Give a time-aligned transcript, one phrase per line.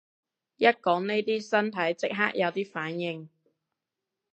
[0.55, 3.29] 一講呢啲身體即刻有啲反應